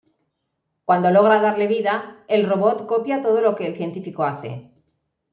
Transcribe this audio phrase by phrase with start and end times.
[0.87, 4.71] Cuándo logra darle vida, el robot copia todo lo que el científico hace.